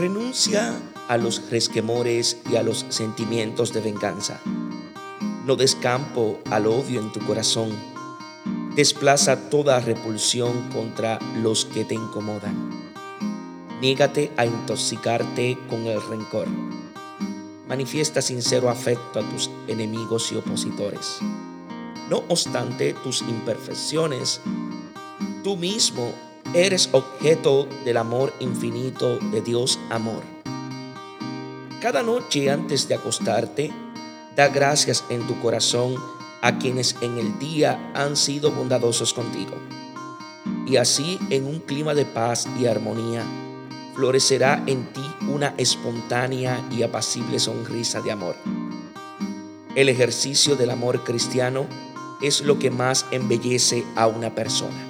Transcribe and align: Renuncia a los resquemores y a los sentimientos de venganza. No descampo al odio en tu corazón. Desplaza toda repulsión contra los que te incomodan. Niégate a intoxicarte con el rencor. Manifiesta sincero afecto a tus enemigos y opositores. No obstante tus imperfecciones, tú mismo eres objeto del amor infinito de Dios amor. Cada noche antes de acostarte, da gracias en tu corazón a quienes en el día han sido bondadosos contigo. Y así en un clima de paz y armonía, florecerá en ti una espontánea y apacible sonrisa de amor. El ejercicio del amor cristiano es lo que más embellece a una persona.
Renuncia 0.00 0.80
a 1.08 1.18
los 1.18 1.50
resquemores 1.50 2.38
y 2.50 2.56
a 2.56 2.62
los 2.62 2.86
sentimientos 2.88 3.74
de 3.74 3.82
venganza. 3.82 4.40
No 5.44 5.56
descampo 5.56 6.40
al 6.50 6.68
odio 6.68 7.02
en 7.02 7.12
tu 7.12 7.20
corazón. 7.26 7.68
Desplaza 8.74 9.50
toda 9.50 9.78
repulsión 9.80 10.70
contra 10.70 11.18
los 11.42 11.66
que 11.66 11.84
te 11.84 11.96
incomodan. 11.96 12.70
Niégate 13.82 14.32
a 14.38 14.46
intoxicarte 14.46 15.58
con 15.68 15.80
el 15.80 16.00
rencor. 16.00 16.48
Manifiesta 17.68 18.22
sincero 18.22 18.70
afecto 18.70 19.20
a 19.20 19.28
tus 19.28 19.50
enemigos 19.68 20.32
y 20.32 20.36
opositores. 20.36 21.18
No 22.08 22.22
obstante 22.28 22.94
tus 22.94 23.20
imperfecciones, 23.20 24.40
tú 25.44 25.58
mismo 25.58 26.14
eres 26.52 26.88
objeto 26.92 27.68
del 27.84 27.96
amor 27.96 28.32
infinito 28.40 29.18
de 29.30 29.40
Dios 29.40 29.78
amor. 29.88 30.22
Cada 31.80 32.02
noche 32.02 32.50
antes 32.50 32.88
de 32.88 32.94
acostarte, 32.94 33.72
da 34.34 34.48
gracias 34.48 35.04
en 35.10 35.26
tu 35.26 35.40
corazón 35.40 35.94
a 36.42 36.58
quienes 36.58 36.96
en 37.02 37.18
el 37.18 37.38
día 37.38 37.92
han 37.94 38.16
sido 38.16 38.50
bondadosos 38.50 39.14
contigo. 39.14 39.56
Y 40.66 40.76
así 40.76 41.18
en 41.30 41.46
un 41.46 41.60
clima 41.60 41.94
de 41.94 42.04
paz 42.04 42.48
y 42.58 42.66
armonía, 42.66 43.22
florecerá 43.94 44.62
en 44.66 44.92
ti 44.92 45.04
una 45.28 45.54
espontánea 45.56 46.66
y 46.72 46.82
apacible 46.82 47.38
sonrisa 47.38 48.00
de 48.00 48.10
amor. 48.10 48.34
El 49.76 49.88
ejercicio 49.88 50.56
del 50.56 50.70
amor 50.70 51.04
cristiano 51.04 51.66
es 52.20 52.40
lo 52.40 52.58
que 52.58 52.70
más 52.70 53.06
embellece 53.12 53.84
a 53.94 54.08
una 54.08 54.34
persona. 54.34 54.89